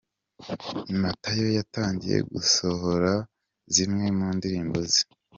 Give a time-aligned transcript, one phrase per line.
[1.01, 3.13] matayo yatangiye gusohora
[3.75, 5.01] zimwe mu ndirimbo ze